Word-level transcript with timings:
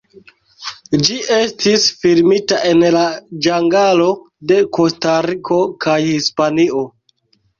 Ĝi 1.07 1.17
estis 1.35 1.83
filmita 2.05 2.61
en 2.69 2.79
la 2.95 3.03
ĝangalo 3.47 4.07
de 4.53 4.57
Kostariko 4.77 5.59
kaj 5.87 5.99
Hispanio. 6.07 6.83